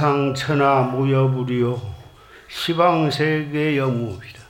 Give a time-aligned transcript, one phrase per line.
[0.00, 1.78] 천상천하 무여불이요.
[2.48, 4.40] 시방세계 영무비다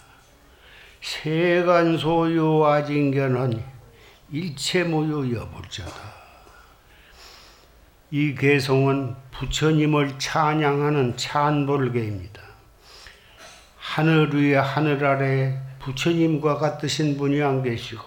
[1.01, 3.61] 세간소유 아진견하니
[4.31, 5.93] 일체 모유 여불자다.
[8.13, 12.41] 이 개성은 부처님을 찬양하는 찬불계입니다.
[13.77, 18.05] 하늘 위에 하늘 아래 부처님과 같으신 분이 안 계시고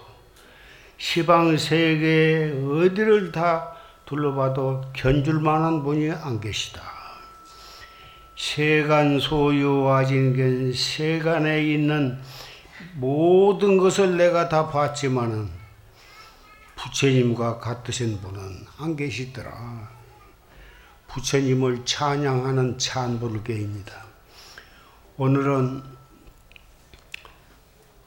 [0.97, 3.75] 시방 세계 어디를 다
[4.05, 6.92] 둘러봐도 견줄 만한 분이 안 계시다.
[8.35, 12.19] 세간 소유 아진견 세간에 있는
[12.95, 15.49] 모든 것을 내가 다 봤지만은
[16.75, 19.91] 부처님과 같으신 분은 안 계시더라.
[21.07, 24.05] 부처님을 찬양하는 찬불계입니다.
[25.17, 25.83] 오늘은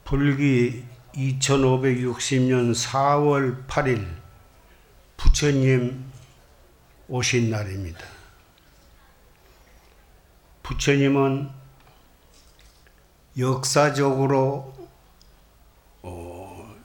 [0.03, 0.83] 불기
[1.15, 4.05] 2560년 4월 8일
[5.15, 6.05] 부처님
[7.07, 8.16] 오신 날입니다.
[10.67, 11.49] 부처님은
[13.37, 14.75] 역사적으로
[16.01, 16.75] 어,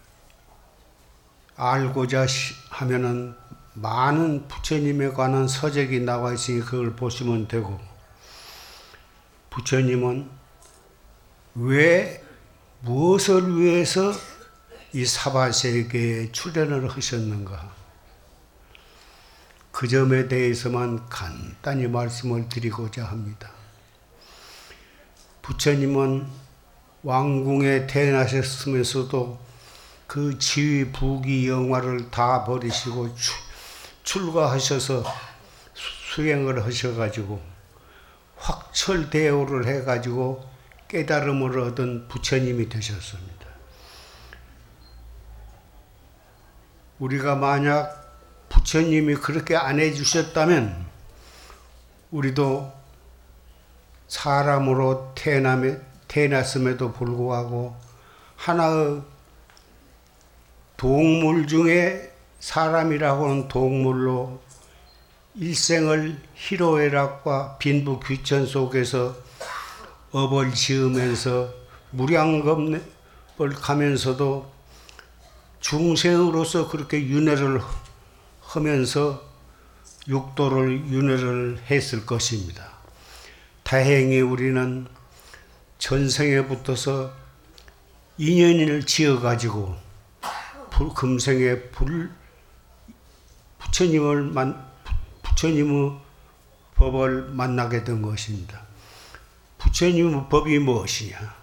[1.56, 3.34] 알고자 시- 하면은
[3.74, 7.80] 많은 부처님에 관한 서적이 나와 있으니 그걸 보시면 되고
[9.50, 10.30] 부처님은
[11.56, 12.24] 왜
[12.82, 14.12] 무엇을 위해서
[14.92, 17.72] 이 사바 세계에 출연을 하셨는가?
[19.72, 23.50] 그 점에 대해서만 간단히 말씀을 드리고자 합니다.
[25.42, 26.26] 부처님은
[27.02, 29.40] 왕궁에 태어나셨으면서도
[30.06, 33.34] 그 지위 부귀 영화를 다 버리시고 출-
[34.04, 37.40] 출가하셔서 수- 수행을 하셔가지고
[38.36, 40.48] 확철대오를 해가지고
[40.88, 43.32] 깨달음을 얻은 부처님이 되셨습니다.
[46.98, 48.00] 우리가 만약
[48.48, 50.86] 부처님이 그렇게 안 해주셨다면
[52.10, 52.81] 우리도
[54.12, 57.74] 사람으로 태어남에, 태어났음에도 불구하고
[58.36, 59.00] 하나의
[60.76, 64.38] 동물 중에 사람이라고 하는 동물로
[65.34, 69.16] 일생을 희로애락과 빈부 귀천 속에서
[70.10, 71.48] 업을 지으면서
[71.92, 72.84] 무량겁을
[73.54, 74.52] 가면서도
[75.60, 77.62] 중생으로서 그렇게 윤회를
[78.42, 79.22] 하면서
[80.06, 82.71] 육도를 윤회를 했을 것입니다.
[83.72, 84.86] 다행히 우리는
[85.78, 87.10] 전생에 붙어서
[88.18, 89.74] 인연을 지어가지고
[90.68, 92.12] 불- 금생에 불,
[93.58, 94.62] 부처님을 만,
[95.22, 95.98] 부처님의
[96.74, 98.60] 법을 만나게 된 것입니다.
[99.56, 101.34] 부처님의 법이 무엇이냐?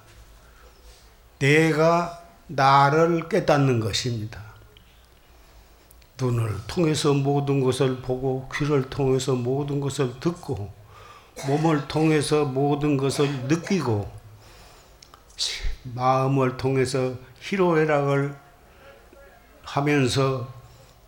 [1.39, 4.39] 내가 나를 깨닫는 것입니다.
[6.21, 10.77] 눈을 통해서 모든 것을 보고 귀를 통해서 모든 것을 듣고
[11.47, 14.11] 몸을 통해서 모든 것을 느끼고
[15.83, 18.35] 마음을 통해서 희로애락을
[19.63, 20.51] 하면서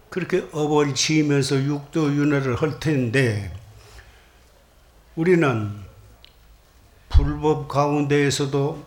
[0.09, 3.53] 그렇게 업을 지으면서 육도 윤회를 할 텐데
[5.15, 5.81] 우리는
[7.09, 8.85] 불법 가운데에서도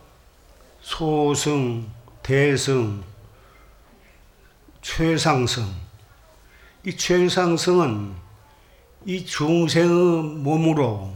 [0.81, 1.87] 소승,
[2.21, 3.03] 대승,
[4.81, 5.65] 최상승.
[6.85, 8.13] 이 최상승은
[9.05, 11.15] 이 중생의 몸으로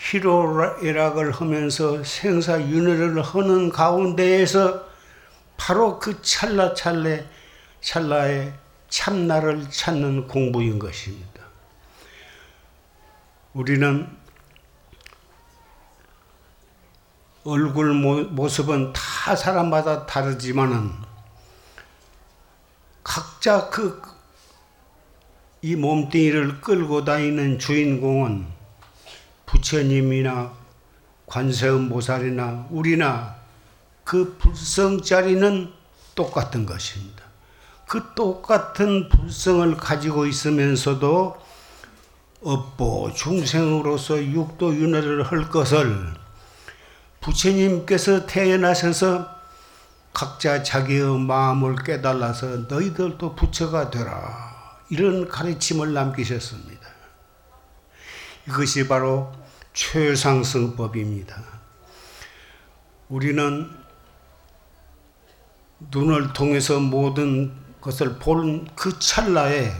[0.00, 4.84] 희로애락을 하면서 생사윤회를 하는 가운데에서
[5.56, 7.28] 바로 그 찰나찰레
[7.80, 8.54] 찰나의
[8.88, 11.42] 참나를 찾는 공부인 것입니다.
[13.52, 14.08] 우리는
[17.44, 20.90] 얼굴 모습은 다 사람마다 다르지만은
[23.02, 24.20] 각자 그
[25.62, 28.46] 이 몸뚱이를 끌고 다니는 주인공은
[29.50, 30.52] 부처님이나
[31.26, 33.34] 관세음보살이나 우리나
[34.04, 35.72] 그 불성자리는
[36.14, 37.24] 똑같은 것입니다.
[37.86, 41.36] 그 똑같은 불성을 가지고 있으면서도
[42.42, 46.14] 업보 중생으로서 육도 윤회를 할 것을
[47.20, 49.28] 부처님께서 태어나셔서
[50.12, 54.50] 각자 자기의 마음을 깨달아서 너희들도 부처가 되라.
[54.88, 56.80] 이런 가르침을 남기셨습니다.
[58.48, 59.32] 이것이 바로
[59.72, 61.60] 최상승법입니다.
[63.08, 63.70] 우리는
[65.90, 69.72] 눈을 통해서 모든 것을 보는 그 찰나에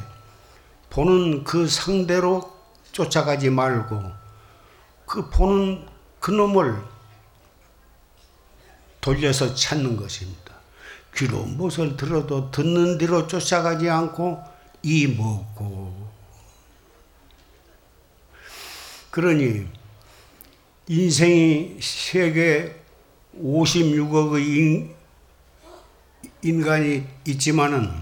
[0.89, 2.57] 보는 그 상대로
[2.93, 4.03] 쫓아가지 말고
[5.07, 5.87] 그 보는
[6.19, 6.83] 그 놈을
[9.01, 10.55] 돌려서 찾는 것입니다.
[11.15, 14.43] 귀로 무엇을 들어도 듣는 대로 쫓아가지 않고
[14.83, 16.11] 이 먹고
[19.11, 19.80] 그러니
[20.93, 22.75] 인생이 세계
[23.41, 24.95] 56억의 인,
[26.43, 27.93] 인간이 있지만은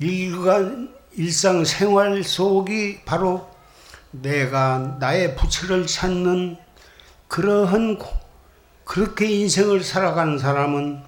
[0.00, 3.48] 일간 일상 생활 속이 바로
[4.10, 6.56] 내가 나의 부처를 찾는
[7.28, 8.00] 그러한
[8.82, 11.04] 그렇게 인생을 살아가는 사람은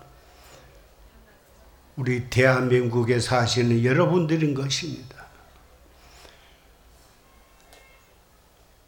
[1.96, 5.19] 우리 대한민국에 사시는 여러분들인 것입니다.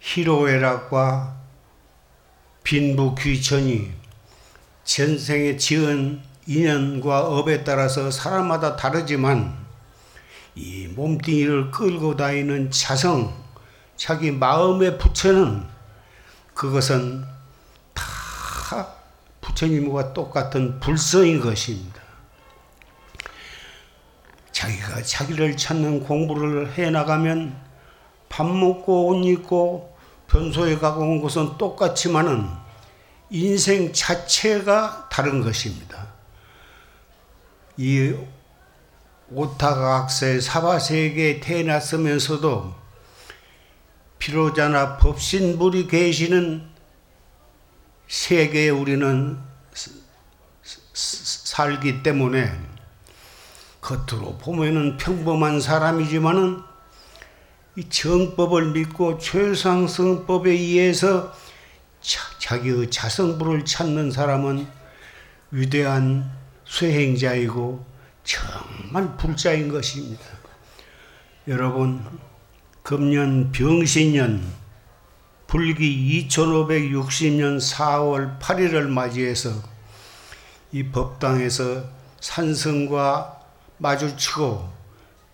[0.03, 1.37] 희로애락과
[2.65, 3.93] 빈부 귀천이
[4.83, 9.57] 전생에 지은 인연과 업에 따라서 사람마다 다르지만
[10.57, 13.33] 이 몸뚱이를 끌고 다니는 자성,
[13.97, 15.65] 자기 마음의 부처는
[16.53, 17.25] 그것은
[17.95, 18.95] 다
[19.41, 22.03] 부처님과 똑같은 불성인 것입니다.
[24.51, 27.57] 자기가 자기를 찾는 공부를 해 나가면
[28.29, 29.92] 밥 먹고 옷 입고
[30.33, 32.49] 변소에 가고 온 것은 똑같지만은
[33.29, 36.07] 인생 자체가 다른 것입니다.
[37.77, 38.15] 이
[39.31, 42.75] 오타각세 사바세계에 태어났으면서도
[44.19, 46.67] 피로자나 법신불이 계시는
[48.09, 49.39] 세계에 우리는
[50.95, 52.59] 살기 때문에
[53.83, 56.72] 겉으로 보면은 평범한 사람이지만은
[57.75, 61.33] 이 정법을 믿고 최상승법에 의해서
[62.03, 64.67] 자, 기의 자성부를 찾는 사람은
[65.53, 66.31] 위대한
[66.65, 67.85] 수행자이고
[68.25, 70.23] 정말 불자인 것입니다.
[71.49, 72.05] 여러분,
[72.83, 74.43] 금년 병신년
[75.47, 79.51] 불기 2560년 4월 8일을 맞이해서
[80.73, 81.85] 이 법당에서
[82.21, 83.41] 산성과
[83.79, 84.82] 마주치고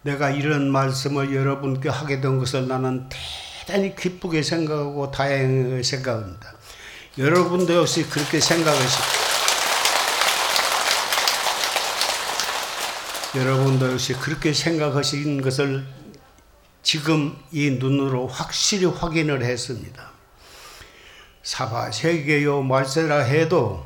[0.03, 3.09] 내가 이런 말씀을 여러분께 하게 된 것을 나는
[3.67, 6.55] 대단히 기쁘게 생각하고 다행하게 생각합니다.
[7.19, 8.99] 여러분도 역시 그렇게 생각하시
[13.37, 15.85] 여러분도 역시 그렇게 생각하신 것을
[16.83, 20.13] 지금 이 눈으로 확실히 확인을 했습니다.
[21.43, 23.85] 사바 세계요 말세라 해도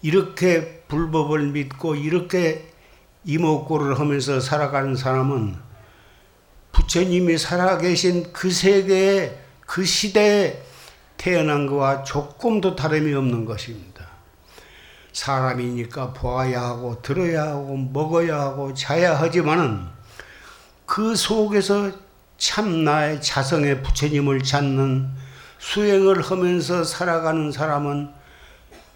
[0.00, 2.69] 이렇게 불법을 믿고 이렇게
[3.24, 5.56] 이목구를 하면서 살아가는 사람은
[6.72, 10.62] 부처님이 살아계신 그 세계에 그 시대에
[11.16, 14.08] 태어난 것과 조금도 다름이 없는 것입니다.
[15.12, 19.86] 사람이니까 보아야 하고 들어야 하고 먹어야 하고 자야 하지만은
[20.86, 21.90] 그 속에서
[22.38, 25.10] 참 나의 자성의 부처님을 찾는
[25.58, 28.10] 수행을 하면서 살아가는 사람은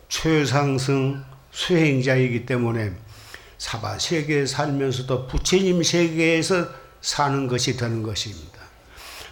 [0.09, 2.93] 최상승 수행자이기 때문에
[3.64, 6.68] 사바 세계에 살면서도 부처님 세계에서
[7.00, 8.61] 사는 것이 되는 것입니다.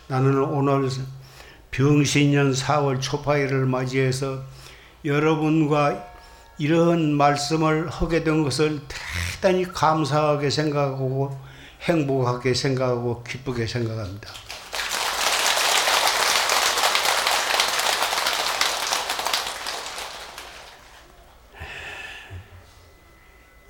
[0.08, 0.88] 나는 오늘
[1.70, 4.42] 병신년 4월 초파일을 맞이해서
[5.04, 6.02] 여러분과
[6.56, 11.38] 이러한 말씀을 하게 된 것을 대단히 감사하게 생각하고
[11.82, 14.30] 행복하게 생각하고 기쁘게 생각합니다.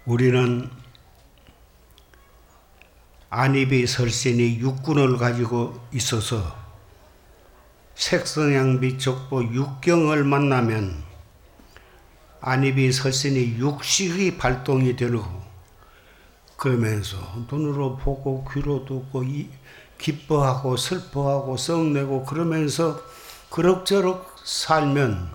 [0.05, 0.69] 우리는
[3.31, 6.57] 안입이 설신이 육군을 가지고 있어서
[7.95, 11.05] 색성향 비촉보 육경을 만나면
[12.41, 15.25] 안입이 설신이 육식이 발동이 되고
[16.57, 17.17] 그러면서
[17.49, 19.49] 눈으로 보고 귀로 듣고 이,
[19.99, 23.01] 기뻐하고 슬퍼하고 썩내고 그러면서
[23.51, 25.31] 그럭저럭 살면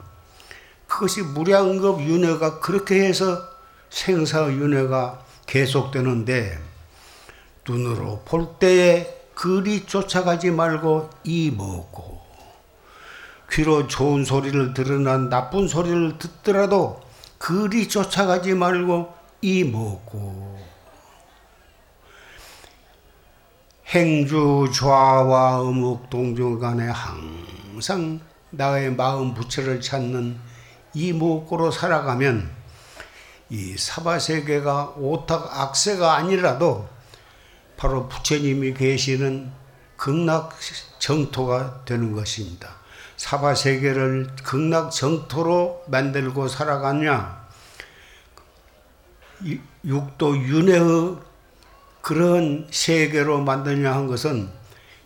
[0.87, 3.56] 그것이 무량급 윤회가 그렇게 해서
[3.89, 6.59] 생사 윤회가 계속되는데
[7.67, 12.21] 눈으로 볼 때에 그리 쫓아가지 말고 이 먹고
[13.51, 17.01] 귀로 좋은 소리를 들으나 나쁜 소리를 듣더라도
[17.37, 20.57] 그리 쫓아가지 말고 이 먹고.
[23.87, 30.37] 행주 좌와 음욱 동중 간에 항상 나의 마음 부처를 찾는
[30.93, 32.56] 이 목고로 살아가면
[33.49, 36.87] 이 사바 세계가 오탁 악세가 아니라도
[37.77, 39.51] 바로 부처님이 계시는
[39.95, 40.53] 극락
[40.99, 42.75] 정토가 되는 것입니다.
[43.15, 47.47] 사바 세계를 극락 정토로 만들고 살아가냐
[49.85, 51.17] 육도 윤회의
[52.01, 54.49] 그런 세계로 만드냐 한 것은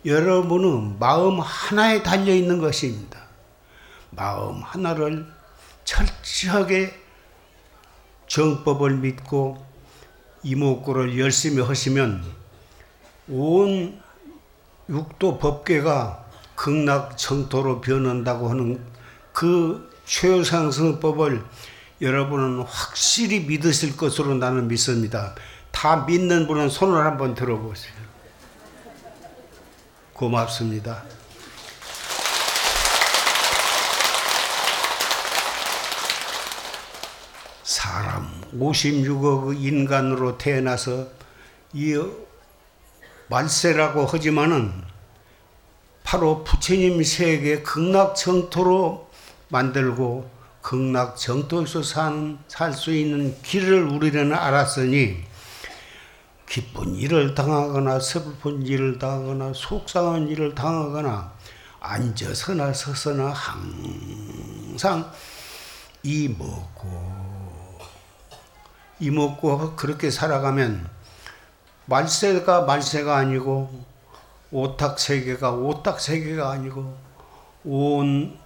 [0.05, 3.19] 여러분의 마음 하나에 달려 있는 것입니다.
[4.09, 5.25] 마음 하나를
[5.83, 7.01] 철저하게
[8.31, 9.61] 정법을 믿고
[10.43, 12.23] 이목구를 열심히 하시면
[13.27, 14.01] 온
[14.87, 18.81] 육도 법계가 극락 정토로 변한다고 하는
[19.33, 21.43] 그 최상승법을
[21.99, 25.35] 여러분은 확실히 믿으실 것으로 나는 믿습니다.
[25.71, 27.93] 다 믿는 분은 손을 한번 들어보세요.
[30.13, 31.03] 고맙습니다.
[37.81, 41.07] 사람 56억 인간으로 태어나서
[41.73, 42.01] 이
[43.29, 44.73] 말세라고 하지만은
[46.03, 49.09] 바로 부처님 세계 극락 정토로
[49.49, 50.29] 만들고
[50.61, 55.23] 극락 정토에서 살 수 있는 길을 우리는 알았으니
[56.47, 61.33] 기쁜 일을 당하거나 슬픈 일을 당하거나 속상한 일을 당하거나
[61.79, 65.09] 앉아서나 서서나 항상
[66.03, 67.20] 이 먹고
[69.01, 70.87] 이 먹고 그렇게 살아가면
[71.87, 73.83] 말세가 말세가 아니고
[74.51, 76.95] 오탁 세계가 오탁 세계가 아니고
[77.63, 78.37] 온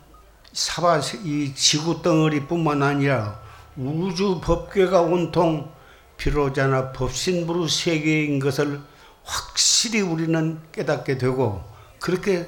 [0.54, 3.42] 사바 이 지구 덩어리뿐만 아니라
[3.76, 5.70] 우주 법계가 온통
[6.16, 8.80] 비로자나 법신부로 세계인 것을
[9.26, 11.62] 확실히 우리는 깨닫게 되고
[12.00, 12.48] 그렇게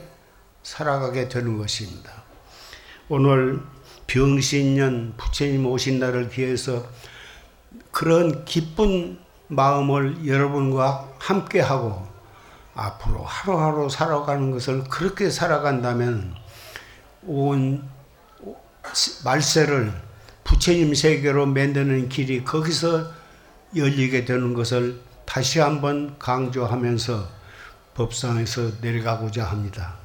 [0.63, 2.23] 살아가게 되는 것입니다.
[3.09, 3.61] 오늘
[4.07, 6.85] 병신년 부처님 오신 날을 기해서
[7.97, 12.07] 그런 기쁜 마음을 여러분과 함께 하고
[12.75, 16.35] 앞으로 하루하루 살아가는 것을 그렇게 살아간다면
[17.23, 17.89] 온
[19.25, 19.91] 말세를
[20.43, 23.11] 부처님 세계로 만드는 길이 거기서
[23.75, 27.27] 열리게 되는 것을 다시 한번 강조하면서
[27.95, 29.95] 법상에서 내려가고자 합니다.